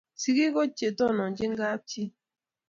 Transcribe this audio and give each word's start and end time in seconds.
singik 0.21 0.51
ko 0.55 0.61
chendochin 0.77 1.53
kab 1.59 1.79
chi 1.89 2.03